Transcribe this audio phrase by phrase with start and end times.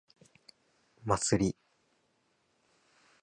[1.05, 1.55] 祭り